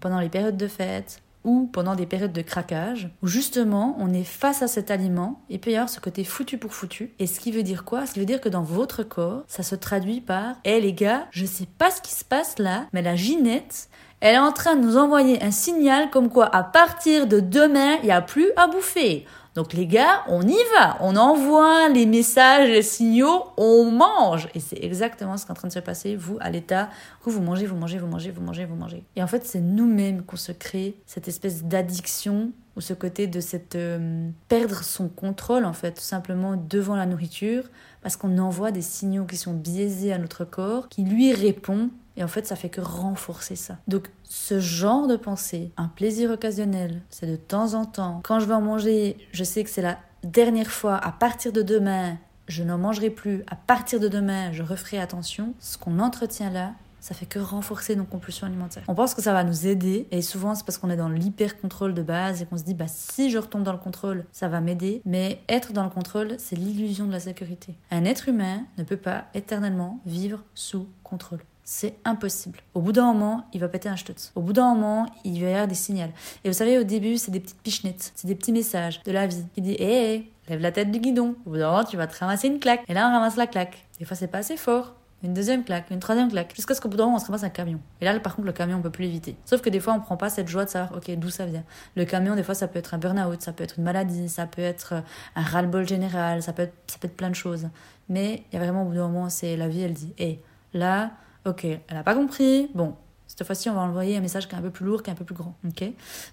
pendant 0.00 0.18
les 0.18 0.28
périodes 0.28 0.56
de 0.56 0.66
fête, 0.66 1.22
ou 1.44 1.68
pendant 1.72 1.94
des 1.94 2.06
périodes 2.06 2.32
de 2.32 2.42
craquage, 2.42 3.10
où 3.22 3.26
justement 3.26 3.96
on 3.98 4.12
est 4.12 4.24
face 4.24 4.62
à 4.62 4.68
cet 4.68 4.90
aliment, 4.90 5.42
et 5.48 5.58
peut 5.58 5.70
y 5.70 5.76
avoir 5.76 5.88
ce 5.88 6.00
côté 6.00 6.24
foutu 6.24 6.58
pour 6.58 6.74
foutu. 6.74 7.12
Et 7.18 7.26
ce 7.26 7.40
qui 7.40 7.52
veut 7.52 7.62
dire 7.62 7.84
quoi? 7.84 8.06
Ce 8.06 8.12
qui 8.12 8.20
veut 8.20 8.26
dire 8.26 8.40
que 8.40 8.48
dans 8.48 8.62
votre 8.62 9.02
corps, 9.02 9.42
ça 9.48 9.62
se 9.62 9.74
traduit 9.74 10.20
par 10.20 10.56
hey 10.64 10.80
les 10.80 10.92
gars, 10.92 11.26
je 11.30 11.46
sais 11.46 11.68
pas 11.78 11.90
ce 11.90 12.00
qui 12.02 12.12
se 12.12 12.24
passe 12.24 12.58
là, 12.58 12.86
mais 12.92 13.02
la 13.02 13.16
Ginette, 13.16 13.88
elle 14.20 14.34
est 14.34 14.38
en 14.38 14.52
train 14.52 14.76
de 14.76 14.82
nous 14.82 14.98
envoyer 14.98 15.42
un 15.42 15.50
signal 15.50 16.10
comme 16.10 16.28
quoi 16.28 16.54
à 16.54 16.62
partir 16.62 17.26
de 17.26 17.40
demain, 17.40 17.96
il 18.02 18.06
n'y 18.06 18.12
a 18.12 18.20
plus 18.20 18.50
à 18.56 18.66
bouffer. 18.66 19.24
Donc 19.54 19.72
les 19.72 19.86
gars, 19.86 20.22
on 20.28 20.42
y 20.42 20.58
va, 20.78 20.96
on 21.00 21.16
envoie 21.16 21.88
les 21.88 22.06
messages, 22.06 22.68
les 22.68 22.82
signaux, 22.82 23.46
on 23.56 23.90
mange. 23.90 24.48
Et 24.54 24.60
c'est 24.60 24.78
exactement 24.82 25.36
ce 25.36 25.44
qui 25.44 25.48
est 25.48 25.52
en 25.52 25.54
train 25.54 25.68
de 25.68 25.72
se 25.72 25.80
passer, 25.80 26.14
vous, 26.14 26.38
à 26.40 26.50
l'état 26.50 26.88
où 27.26 27.30
vous 27.30 27.42
mangez, 27.42 27.66
vous 27.66 27.76
mangez, 27.76 27.98
vous 27.98 28.06
mangez, 28.06 28.30
vous 28.30 28.42
mangez, 28.42 28.64
vous 28.64 28.76
mangez. 28.76 29.04
Et 29.16 29.22
en 29.22 29.26
fait, 29.26 29.44
c'est 29.44 29.60
nous-mêmes 29.60 30.22
qu'on 30.22 30.36
se 30.36 30.52
crée 30.52 30.96
cette 31.06 31.26
espèce 31.26 31.64
d'addiction 31.64 32.52
ou 32.76 32.80
ce 32.80 32.94
côté 32.94 33.26
de 33.26 33.40
cette 33.40 33.74
euh, 33.74 34.30
perdre 34.48 34.84
son 34.84 35.08
contrôle 35.08 35.64
en 35.64 35.72
fait 35.72 35.92
tout 35.92 36.02
simplement 36.02 36.56
devant 36.56 36.94
la 36.94 37.04
nourriture 37.04 37.64
parce 38.00 38.16
qu'on 38.16 38.38
envoie 38.38 38.70
des 38.70 38.82
signaux 38.82 39.24
qui 39.24 39.36
sont 39.36 39.54
biaisés 39.54 40.12
à 40.12 40.18
notre 40.18 40.44
corps 40.44 40.88
qui 40.88 41.02
lui 41.02 41.32
répond 41.32 41.90
et 42.20 42.22
en 42.22 42.28
fait, 42.28 42.46
ça 42.46 42.54
fait 42.54 42.68
que 42.68 42.82
renforcer 42.82 43.56
ça. 43.56 43.78
Donc, 43.88 44.10
ce 44.24 44.60
genre 44.60 45.06
de 45.06 45.16
pensée, 45.16 45.72
un 45.78 45.88
plaisir 45.88 46.30
occasionnel, 46.30 47.00
c'est 47.08 47.26
de 47.26 47.36
temps 47.36 47.72
en 47.72 47.86
temps. 47.86 48.20
Quand 48.24 48.40
je 48.40 48.44
vais 48.44 48.52
en 48.52 48.60
manger, 48.60 49.16
je 49.32 49.42
sais 49.42 49.64
que 49.64 49.70
c'est 49.70 49.80
la 49.80 49.98
dernière 50.22 50.70
fois. 50.70 50.96
À 50.96 51.12
partir 51.12 51.50
de 51.50 51.62
demain, 51.62 52.18
je 52.46 52.62
n'en 52.62 52.76
mangerai 52.76 53.08
plus. 53.08 53.42
À 53.46 53.56
partir 53.56 54.00
de 54.00 54.08
demain, 54.08 54.52
je 54.52 54.62
referai 54.62 54.98
attention. 54.98 55.54
Ce 55.60 55.78
qu'on 55.78 55.98
entretient 55.98 56.50
là, 56.50 56.74
ça 57.00 57.14
fait 57.14 57.24
que 57.24 57.38
renforcer 57.38 57.96
nos 57.96 58.04
compulsions 58.04 58.46
alimentaires. 58.46 58.82
On 58.86 58.94
pense 58.94 59.14
que 59.14 59.22
ça 59.22 59.32
va 59.32 59.42
nous 59.42 59.66
aider 59.66 60.06
et 60.10 60.20
souvent 60.20 60.54
c'est 60.54 60.66
parce 60.66 60.76
qu'on 60.76 60.90
est 60.90 60.98
dans 60.98 61.08
l'hyper-contrôle 61.08 61.94
de 61.94 62.02
base 62.02 62.42
et 62.42 62.44
qu'on 62.44 62.58
se 62.58 62.64
dit 62.64 62.74
bah 62.74 62.88
si 62.88 63.30
je 63.30 63.38
retombe 63.38 63.62
dans 63.62 63.72
le 63.72 63.78
contrôle, 63.78 64.26
ça 64.30 64.48
va 64.48 64.60
m'aider. 64.60 65.00
Mais 65.06 65.40
être 65.48 65.72
dans 65.72 65.84
le 65.84 65.88
contrôle, 65.88 66.34
c'est 66.36 66.56
l'illusion 66.56 67.06
de 67.06 67.12
la 67.12 67.20
sécurité. 67.20 67.78
Un 67.90 68.04
être 68.04 68.28
humain 68.28 68.64
ne 68.76 68.84
peut 68.84 68.98
pas 68.98 69.24
éternellement 69.32 70.00
vivre 70.04 70.44
sous 70.54 70.86
contrôle. 71.02 71.40
C'est 71.72 71.94
impossible. 72.04 72.58
Au 72.74 72.80
bout 72.80 72.90
d'un 72.90 73.04
moment, 73.04 73.44
il 73.52 73.60
va 73.60 73.68
péter 73.68 73.88
un 73.88 73.94
stutz. 73.94 74.32
Au 74.34 74.40
bout 74.40 74.52
d'un 74.52 74.74
moment, 74.74 75.06
il 75.22 75.40
va 75.40 75.50
y 75.50 75.52
avoir 75.52 75.68
des 75.68 75.76
signaux. 75.76 76.08
Et 76.42 76.48
vous 76.48 76.52
savez, 76.52 76.76
au 76.78 76.82
début, 76.82 77.16
c'est 77.16 77.30
des 77.30 77.38
petites 77.38 77.62
pichenettes, 77.62 78.10
c'est 78.16 78.26
des 78.26 78.34
petits 78.34 78.50
messages 78.50 79.00
de 79.04 79.12
la 79.12 79.28
vie 79.28 79.44
qui 79.54 79.60
dit 79.60 79.76
Hé, 79.78 80.32
lève 80.48 80.60
la 80.60 80.72
tête 80.72 80.90
du 80.90 80.98
guidon. 80.98 81.36
Au 81.46 81.50
bout 81.50 81.58
d'un 81.58 81.70
moment, 81.70 81.84
tu 81.84 81.96
vas 81.96 82.08
te 82.08 82.18
ramasser 82.18 82.48
une 82.48 82.58
claque. 82.58 82.82
Et 82.88 82.92
là, 82.92 83.08
on 83.08 83.12
ramasse 83.12 83.36
la 83.36 83.46
claque. 83.46 83.86
Des 84.00 84.04
fois, 84.04 84.16
c'est 84.16 84.26
pas 84.26 84.38
assez 84.38 84.56
fort. 84.56 84.96
Une 85.22 85.32
deuxième 85.32 85.62
claque, 85.62 85.88
une 85.92 86.00
troisième 86.00 86.28
claque, 86.28 86.52
jusqu'à 86.56 86.74
ce 86.74 86.80
qu'au 86.80 86.88
bout 86.88 86.96
d'un 86.96 87.04
moment, 87.04 87.18
on 87.18 87.20
se 87.20 87.26
ramasse 87.26 87.44
un 87.44 87.50
camion. 87.50 87.78
Et 88.00 88.04
là, 88.04 88.18
par 88.18 88.34
contre, 88.34 88.46
le 88.46 88.52
camion, 88.52 88.78
on 88.78 88.82
peut 88.82 88.90
plus 88.90 89.04
l'éviter. 89.04 89.36
Sauf 89.44 89.60
que 89.60 89.70
des 89.70 89.78
fois, 89.78 89.92
on 89.92 90.00
prend 90.00 90.16
pas 90.16 90.28
cette 90.28 90.48
joie 90.48 90.64
de 90.64 90.70
savoir, 90.70 90.98
ok, 90.98 91.08
d'où 91.18 91.30
ça 91.30 91.46
vient. 91.46 91.62
Le 91.94 92.04
camion, 92.04 92.34
des 92.34 92.42
fois, 92.42 92.56
ça 92.56 92.66
peut 92.66 92.80
être 92.80 92.94
un 92.94 92.98
burn-out, 92.98 93.40
ça 93.42 93.52
peut 93.52 93.62
être 93.62 93.78
une 93.78 93.84
maladie, 93.84 94.28
ça 94.28 94.46
peut 94.46 94.60
être 94.60 95.04
un 95.36 95.42
ras-le-bol 95.42 95.86
général, 95.86 96.42
ça 96.42 96.52
peut 96.52 96.62
être, 96.62 96.74
ça 96.88 96.98
peut 96.98 97.06
être 97.06 97.16
plein 97.16 97.30
de 97.30 97.36
choses. 97.36 97.68
Mais 98.08 98.42
il 98.50 98.58
y 98.58 98.60
a 98.60 98.64
vraiment, 98.64 98.82
au 98.82 98.86
bout 98.86 98.94
d'un 98.94 99.06
moment, 99.06 99.28
c'est 99.28 99.56
la 99.56 99.68
vie, 99.68 99.82
elle 99.82 99.92
dit, 99.92 100.12
hé, 100.18 100.42
là, 100.74 101.12
Ok, 101.46 101.64
elle 101.64 101.80
n'a 101.90 102.02
pas 102.02 102.14
compris. 102.14 102.70
Bon, 102.74 102.94
cette 103.26 103.46
fois-ci, 103.46 103.70
on 103.70 103.74
va 103.74 103.82
envoyer 103.82 104.16
un 104.16 104.20
message 104.20 104.48
qui 104.48 104.54
est 104.54 104.58
un 104.58 104.62
peu 104.62 104.70
plus 104.70 104.84
lourd, 104.84 105.02
qui 105.02 105.08
est 105.08 105.12
un 105.12 105.16
peu 105.16 105.24
plus 105.24 105.34
grand. 105.34 105.54
Ok 105.66 105.84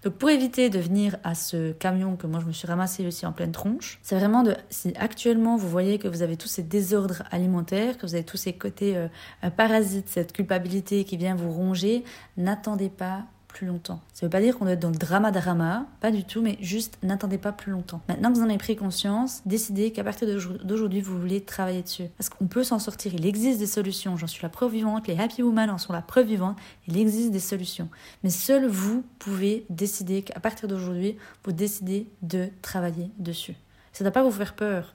Donc, 0.04 0.16
pour 0.16 0.30
éviter 0.30 0.70
de 0.70 0.80
venir 0.80 1.16
à 1.24 1.36
ce 1.36 1.72
camion 1.72 2.16
que 2.16 2.28
moi 2.28 2.40
je 2.40 2.46
me 2.46 2.52
suis 2.52 2.68
ramassé 2.68 3.06
aussi 3.06 3.26
en 3.26 3.32
pleine 3.32 3.52
tronche, 3.52 4.00
c'est 4.02 4.18
vraiment 4.18 4.44
de. 4.44 4.56
Si 4.70 4.94
actuellement 4.98 5.58
vous 5.58 5.70
voyez 5.70 6.00
que 6.00 6.08
vous 6.08 6.24
avez 6.24 6.38
tous 6.38 6.48
ces 6.48 6.64
désordres 6.64 7.24
alimentaires, 7.32 7.98
que 7.98 8.06
vous 8.06 8.16
avez 8.16 8.26
tous 8.26 8.38
ces 8.38 8.54
côtés 8.54 8.98
euh, 8.98 9.50
parasites, 9.56 10.10
cette 10.10 10.34
culpabilité 10.34 11.04
qui 11.04 11.18
vient 11.18 11.36
vous 11.36 11.52
ronger, 11.52 12.04
n'attendez 12.36 12.90
pas 12.90 13.24
longtemps. 13.66 14.02
Ça 14.14 14.26
veut 14.26 14.30
pas 14.30 14.42
dire 14.42 14.58
qu'on 14.58 14.66
doit 14.66 14.74
être 14.74 14.80
dans 14.80 14.90
le 14.90 14.98
drama 14.98 15.32
drama, 15.32 15.86
pas 16.00 16.12
du 16.12 16.24
tout, 16.24 16.42
mais 16.42 16.58
juste 16.62 16.98
n'attendez 17.04 17.38
pas 17.38 17.52
plus 17.52 17.72
longtemps. 17.72 18.02
Maintenant 18.08 18.32
que 18.32 18.38
vous 18.38 18.44
en 18.44 18.50
avez 18.50 18.58
pris 18.58 18.76
conscience, 18.76 19.42
décidez 19.46 19.92
qu'à 19.92 20.04
partir 20.04 20.28
d'aujourd'hui, 20.64 21.02
vous 21.02 21.20
voulez 21.20 21.42
travailler 21.42 21.82
dessus. 21.82 22.06
Parce 22.18 22.30
qu'on 22.30 22.48
peut 22.48 22.64
s'en 22.64 22.80
sortir, 22.80 23.14
il 23.14 23.26
existe 23.26 23.60
des 23.60 23.68
solutions, 23.68 24.18
j'en 24.18 24.28
suis 24.28 24.44
la 24.44 24.50
preuve 24.50 24.74
vivante, 24.74 25.08
les 25.08 25.18
Happy 25.18 25.44
Women 25.44 25.70
en 25.70 25.78
sont 25.78 25.94
la 25.94 26.02
preuve 26.02 26.28
vivante, 26.28 26.58
il 26.88 26.98
existe 26.98 27.32
des 27.32 27.40
solutions. 27.40 27.90
Mais 28.24 28.30
seul 28.30 28.68
vous 28.68 29.04
pouvez 29.20 29.66
décider 29.70 30.22
qu'à 30.22 30.40
partir 30.40 30.68
d'aujourd'hui, 30.68 31.18
vous 31.44 31.52
décidez 31.52 32.08
de 32.22 32.50
travailler 32.62 33.10
dessus. 33.18 33.56
Ça 33.94 34.04
ne 34.04 34.10
doit 34.10 34.14
pas 34.14 34.24
vous 34.24 34.32
faire 34.32 34.54
peur 34.54 34.94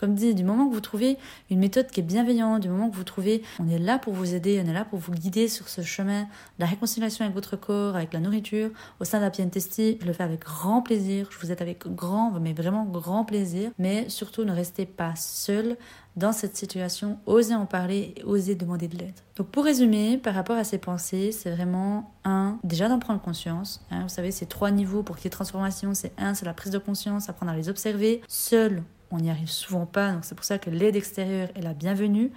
Comme 0.00 0.14
dit, 0.14 0.34
du 0.34 0.44
moment 0.44 0.66
que 0.66 0.72
vous 0.72 0.80
trouvez 0.80 1.18
une 1.50 1.58
méthode 1.58 1.88
qui 1.88 2.00
est 2.00 2.02
bienveillante, 2.02 2.62
du 2.62 2.70
moment 2.70 2.88
que 2.88 2.96
vous 2.96 3.04
trouvez, 3.04 3.42
on 3.58 3.68
est 3.68 3.78
là 3.78 3.98
pour 3.98 4.14
vous 4.14 4.34
aider, 4.34 4.58
on 4.64 4.66
est 4.66 4.72
là 4.72 4.86
pour 4.86 4.98
vous 4.98 5.12
guider 5.12 5.46
sur 5.46 5.68
ce 5.68 5.82
chemin 5.82 6.22
de 6.22 6.28
la 6.60 6.64
réconciliation 6.66 7.22
avec 7.26 7.34
votre 7.34 7.56
corps, 7.56 7.96
avec 7.96 8.14
la 8.14 8.20
nourriture, 8.20 8.70
au 8.98 9.04
sein 9.04 9.18
de 9.18 9.24
la 9.24 9.30
Testy, 9.30 9.98
je 10.00 10.06
le 10.06 10.14
fais 10.14 10.22
avec 10.22 10.40
grand 10.40 10.80
plaisir, 10.80 11.28
je 11.30 11.38
vous 11.38 11.52
aide 11.52 11.60
avec 11.60 11.86
grand, 11.86 12.30
mais 12.40 12.54
vraiment 12.54 12.86
grand 12.86 13.26
plaisir, 13.26 13.72
mais 13.78 14.08
surtout 14.08 14.44
ne 14.44 14.52
restez 14.52 14.86
pas 14.86 15.14
seul 15.16 15.76
dans 16.16 16.32
cette 16.32 16.56
situation, 16.56 17.18
osez 17.26 17.54
en 17.54 17.66
parler 17.66 18.14
et 18.16 18.24
osez 18.24 18.54
demander 18.54 18.88
de 18.88 18.96
l'aide. 18.96 19.14
Donc 19.36 19.48
pour 19.48 19.64
résumer, 19.64 20.16
par 20.16 20.34
rapport 20.34 20.56
à 20.56 20.64
ces 20.64 20.78
pensées, 20.78 21.30
c'est 21.30 21.50
vraiment 21.50 22.14
un, 22.24 22.58
déjà 22.64 22.88
d'en 22.88 22.98
prendre 22.98 23.20
conscience. 23.20 23.84
Hein. 23.90 24.02
vous 24.02 24.08
savez, 24.08 24.30
c'est 24.30 24.46
trois 24.46 24.70
niveaux 24.70 25.02
pour 25.02 25.16
qu'il 25.16 25.26
y 25.26 25.28
ait 25.28 25.30
transformation. 25.30 25.94
C'est 25.94 26.12
un, 26.18 26.34
c'est 26.34 26.46
la 26.46 26.54
prise 26.54 26.72
de 26.72 26.78
conscience, 26.78 27.28
apprendre 27.28 27.52
à 27.52 27.56
les 27.56 27.68
observer. 27.68 28.22
Seul, 28.28 28.82
on 29.10 29.18
n'y 29.18 29.30
arrive 29.30 29.50
souvent 29.50 29.86
pas, 29.86 30.12
donc 30.12 30.24
c'est 30.24 30.34
pour 30.34 30.44
ça 30.44 30.58
que 30.58 30.70
l'aide 30.70 30.96
extérieure 30.96 31.48
est 31.54 31.62
la 31.62 31.74
bienvenue. 31.74 32.30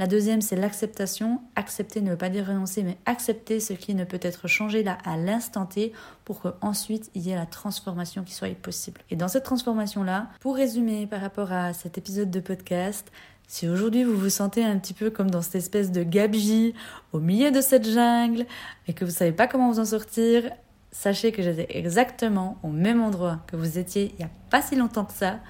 La 0.00 0.06
deuxième, 0.06 0.40
c'est 0.40 0.56
l'acceptation. 0.56 1.42
Accepter 1.56 2.00
ne 2.00 2.12
veut 2.12 2.16
pas 2.16 2.30
dire 2.30 2.46
renoncer, 2.46 2.82
mais 2.82 2.96
accepter 3.04 3.60
ce 3.60 3.74
qui 3.74 3.94
ne 3.94 4.04
peut 4.04 4.18
être 4.22 4.48
changé 4.48 4.82
là 4.82 4.96
à 5.04 5.18
l'instant 5.18 5.66
T 5.66 5.92
pour 6.24 6.40
qu'ensuite 6.40 7.10
il 7.14 7.20
y 7.20 7.32
ait 7.32 7.36
la 7.36 7.44
transformation 7.44 8.22
qui 8.22 8.32
soit 8.32 8.48
possible. 8.54 9.02
Et 9.10 9.16
dans 9.16 9.28
cette 9.28 9.44
transformation-là, 9.44 10.28
pour 10.40 10.56
résumer 10.56 11.06
par 11.06 11.20
rapport 11.20 11.52
à 11.52 11.74
cet 11.74 11.98
épisode 11.98 12.30
de 12.30 12.40
podcast, 12.40 13.12
si 13.46 13.68
aujourd'hui 13.68 14.04
vous 14.04 14.16
vous 14.16 14.30
sentez 14.30 14.64
un 14.64 14.78
petit 14.78 14.94
peu 14.94 15.10
comme 15.10 15.30
dans 15.30 15.42
cette 15.42 15.56
espèce 15.56 15.92
de 15.92 16.02
gabegie 16.02 16.72
au 17.12 17.18
milieu 17.18 17.50
de 17.50 17.60
cette 17.60 17.86
jungle 17.86 18.46
et 18.88 18.94
que 18.94 19.04
vous 19.04 19.10
ne 19.10 19.16
savez 19.16 19.32
pas 19.32 19.48
comment 19.48 19.70
vous 19.70 19.80
en 19.80 19.84
sortir, 19.84 20.50
sachez 20.92 21.30
que 21.30 21.42
j'étais 21.42 21.76
exactement 21.76 22.58
au 22.62 22.68
même 22.68 23.02
endroit 23.02 23.40
que 23.48 23.56
vous 23.56 23.76
étiez 23.76 24.12
il 24.14 24.16
n'y 24.16 24.24
a 24.24 24.30
pas 24.48 24.62
si 24.62 24.76
longtemps 24.76 25.04
que 25.04 25.12
ça. 25.12 25.40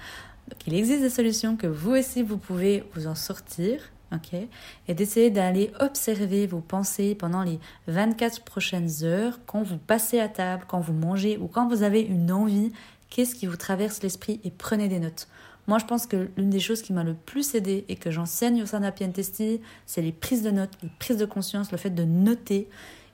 Donc 0.51 0.67
il 0.67 0.75
existe 0.75 1.01
des 1.01 1.09
solutions 1.09 1.55
que 1.55 1.67
vous 1.67 1.91
aussi 1.91 2.21
vous 2.21 2.37
pouvez 2.37 2.83
vous 2.93 3.07
en 3.07 3.15
sortir 3.15 3.81
ok 4.13 4.33
Et 4.87 4.93
d'essayer 4.93 5.29
d'aller 5.29 5.71
observer 5.79 6.47
vos 6.47 6.59
pensées 6.59 7.15
pendant 7.15 7.43
les 7.43 7.59
24 7.87 8.43
prochaines 8.43 8.89
heures, 9.03 9.39
quand 9.45 9.63
vous 9.63 9.77
passez 9.77 10.19
à 10.19 10.27
table, 10.27 10.65
quand 10.67 10.79
vous 10.79 10.93
mangez 10.93 11.37
ou 11.37 11.47
quand 11.47 11.67
vous 11.67 11.83
avez 11.83 12.01
une 12.01 12.31
envie, 12.31 12.71
qu'est-ce 13.09 13.35
qui 13.35 13.45
vous 13.45 13.57
traverse 13.57 14.03
l'esprit 14.03 14.39
et 14.43 14.51
prenez 14.51 14.87
des 14.87 14.99
notes. 14.99 15.27
Moi, 15.67 15.77
je 15.77 15.85
pense 15.85 16.07
que 16.07 16.29
l'une 16.37 16.49
des 16.49 16.59
choses 16.59 16.81
qui 16.81 16.91
m'a 16.91 17.03
le 17.03 17.13
plus 17.13 17.55
aidé 17.55 17.85
et 17.87 17.95
que 17.95 18.09
j'enseigne 18.09 18.63
au 18.63 18.65
sein 18.65 18.79
d'Apientesti, 18.79 19.61
c'est 19.85 20.01
les 20.01 20.11
prises 20.11 20.41
de 20.41 20.51
notes, 20.51 20.71
les 20.81 20.89
prises 20.99 21.17
de 21.17 21.25
conscience, 21.25 21.71
le 21.71 21.77
fait 21.77 21.91
de 21.91 22.03
noter. 22.03 22.67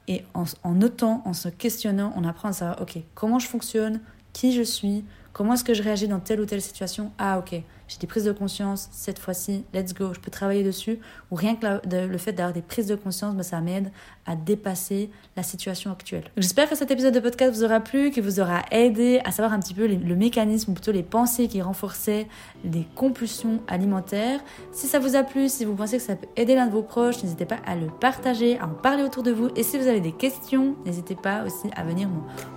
Et 0.07 0.23
en, 0.33 0.45
en 0.63 0.73
notant, 0.73 1.21
en 1.25 1.33
se 1.33 1.49
questionnant, 1.49 2.13
on 2.15 2.23
apprend 2.23 2.49
à 2.49 2.53
savoir, 2.53 2.81
ok, 2.81 2.99
comment 3.15 3.39
je 3.39 3.47
fonctionne, 3.47 3.99
qui 4.31 4.53
je 4.53 4.61
suis, 4.61 5.03
comment 5.37 5.53
est-ce 5.53 5.63
que 5.63 5.75
je 5.75 5.83
réagis 5.83 6.07
dans 6.07 6.19
telle 6.19 6.41
ou 6.41 6.45
telle 6.45 6.63
situation? 6.63 7.11
Ah, 7.19 7.37
ok, 7.37 7.61
j'ai 7.87 7.97
des 7.99 8.07
prises 8.07 8.25
de 8.25 8.31
conscience, 8.31 8.89
cette 8.91 9.19
fois-ci, 9.19 9.63
let's 9.73 9.93
go, 9.93 10.13
je 10.13 10.19
peux 10.19 10.31
travailler 10.31 10.63
dessus. 10.63 10.99
Ou 11.31 11.35
rien 11.35 11.55
que 11.55 11.65
le 11.89 12.17
fait 12.17 12.33
d'avoir 12.33 12.53
des 12.53 12.61
prises 12.61 12.87
de 12.87 12.95
conscience, 12.95 13.35
ben, 13.35 13.43
ça 13.43 13.61
m'aide 13.61 13.91
à 14.25 14.35
dépasser 14.35 15.09
la 15.35 15.43
situation 15.43 15.91
actuelle. 15.91 16.25
J'espère 16.35 16.69
que 16.69 16.75
cet 16.75 16.91
épisode 16.91 17.13
de 17.13 17.19
podcast 17.19 17.53
vous 17.53 17.63
aura 17.63 17.79
plu, 17.79 18.11
qu'il 18.11 18.23
vous 18.23 18.39
aura 18.39 18.63
aidé 18.71 19.21
à 19.23 19.31
savoir 19.31 19.53
un 19.53 19.59
petit 19.59 19.73
peu 19.73 19.87
le 19.87 20.15
mécanisme, 20.15 20.71
ou 20.71 20.73
plutôt 20.73 20.91
les 20.91 21.03
pensées 21.03 21.47
qui 21.47 21.61
renforçaient 21.61 22.27
les 22.65 22.85
compulsions 22.95 23.61
alimentaires. 23.67 24.39
Si 24.71 24.87
ça 24.87 24.99
vous 24.99 25.15
a 25.15 25.23
plu, 25.23 25.49
si 25.49 25.65
vous 25.65 25.75
pensez 25.75 25.97
que 25.97 26.03
ça 26.03 26.15
peut 26.15 26.27
aider 26.35 26.55
l'un 26.55 26.67
de 26.67 26.71
vos 26.71 26.83
proches, 26.83 27.23
n'hésitez 27.23 27.45
pas 27.45 27.57
à 27.65 27.75
le 27.75 27.87
partager, 27.87 28.59
à 28.59 28.65
en 28.65 28.73
parler 28.73 29.03
autour 29.03 29.23
de 29.23 29.31
vous. 29.31 29.49
Et 29.55 29.63
si 29.63 29.77
vous 29.77 29.87
avez 29.87 30.01
des 30.01 30.11
questions, 30.11 30.75
n'hésitez 30.85 31.15
pas 31.15 31.43
aussi 31.43 31.69
à 31.75 31.83
venir 31.83 32.09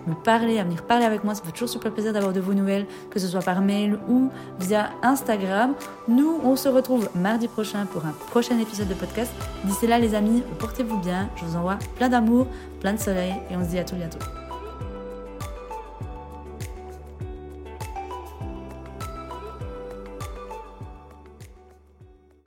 me, 0.07 0.15
parler, 0.15 0.59
à 0.59 0.65
venir 0.65 0.85
parler 0.87 1.05
avec 1.05 1.25
moi. 1.25 1.35
Ça 1.35 1.43
fait 1.45 1.53
toujours 1.53 1.69
super 1.69 1.93
plaisir 1.93 2.13
d'avoir 2.13 2.33
de 2.33 2.41
vos 2.41 2.55
nouvelles, 2.55 2.87
que 3.11 3.19
ce 3.19 3.29
soit 3.29 3.43
par 3.43 3.61
mail 3.61 3.99
ou 4.09 4.31
via 4.59 4.91
Instagram. 5.21 5.75
Nous, 6.09 6.41
on 6.43 6.57
se 6.57 6.69
retrouve 6.69 7.09
mardi 7.15 7.49
prochain 7.49 7.87
pour 7.87 8.07
un 8.07 8.13
prochain 8.31 8.59
épisode 8.59 8.89
de 8.89 8.95
podcast. 8.95 9.33
D'ici 9.65 9.87
là, 9.87 9.99
les 9.99 10.15
amis, 10.15 10.43
portez-vous 10.59 10.99
bien. 10.99 11.29
Je 11.37 11.45
vous 11.45 11.57
envoie 11.57 11.79
plein 11.97 12.09
d'amour, 12.09 12.47
plein 12.81 12.95
de 12.95 12.99
soleil 12.99 13.35
et 13.51 13.57
on 13.57 13.65
se 13.65 13.71
dit 13.71 13.79
à 13.79 13.85
tout 13.85 13.97
bientôt. 13.97 14.40